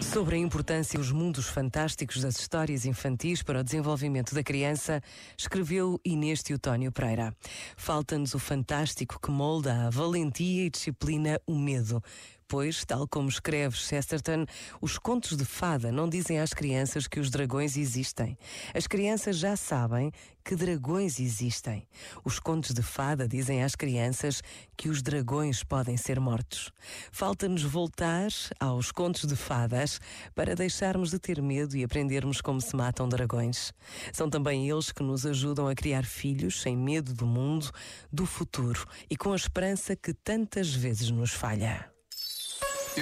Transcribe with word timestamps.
Sobre 0.00 0.36
a 0.36 0.38
importância 0.38 0.96
dos 0.96 1.10
mundos 1.10 1.48
fantásticos 1.48 2.22
das 2.22 2.38
histórias 2.38 2.86
infantis 2.86 3.42
para 3.42 3.58
o 3.58 3.64
desenvolvimento 3.64 4.36
da 4.36 4.44
criança, 4.44 5.02
escreveu 5.36 6.00
Inês 6.04 6.44
Teotónio 6.44 6.92
Pereira. 6.92 7.34
Falta-nos 7.76 8.34
o 8.34 8.38
fantástico 8.38 9.20
que 9.20 9.32
molda 9.32 9.88
a 9.88 9.90
valentia 9.90 10.66
e 10.66 10.70
disciplina 10.70 11.40
o 11.44 11.58
medo 11.58 12.00
Pois, 12.48 12.84
tal 12.84 13.08
como 13.08 13.28
escreve 13.28 13.76
Chesterton, 13.76 14.46
os 14.80 14.98
contos 14.98 15.36
de 15.36 15.44
fada 15.44 15.90
não 15.90 16.08
dizem 16.08 16.38
às 16.38 16.54
crianças 16.54 17.08
que 17.08 17.18
os 17.18 17.28
dragões 17.28 17.76
existem. 17.76 18.38
As 18.72 18.86
crianças 18.86 19.36
já 19.36 19.56
sabem 19.56 20.12
que 20.44 20.54
dragões 20.54 21.18
existem. 21.18 21.88
Os 22.24 22.38
contos 22.38 22.72
de 22.72 22.82
fada 22.82 23.26
dizem 23.26 23.64
às 23.64 23.74
crianças 23.74 24.42
que 24.76 24.88
os 24.88 25.02
dragões 25.02 25.64
podem 25.64 25.96
ser 25.96 26.20
mortos. 26.20 26.70
Falta-nos 27.10 27.64
voltar 27.64 28.28
aos 28.60 28.92
contos 28.92 29.24
de 29.24 29.34
fadas 29.34 30.00
para 30.32 30.54
deixarmos 30.54 31.10
de 31.10 31.18
ter 31.18 31.42
medo 31.42 31.76
e 31.76 31.82
aprendermos 31.82 32.40
como 32.40 32.60
se 32.60 32.76
matam 32.76 33.08
dragões. 33.08 33.72
São 34.12 34.30
também 34.30 34.70
eles 34.70 34.92
que 34.92 35.02
nos 35.02 35.26
ajudam 35.26 35.66
a 35.66 35.74
criar 35.74 36.04
filhos 36.04 36.62
sem 36.62 36.76
medo 36.76 37.12
do 37.12 37.26
mundo, 37.26 37.72
do 38.12 38.24
futuro 38.24 38.86
e 39.10 39.16
com 39.16 39.32
a 39.32 39.36
esperança 39.36 39.96
que 39.96 40.14
tantas 40.14 40.72
vezes 40.72 41.10
nos 41.10 41.32
falha. 41.32 41.95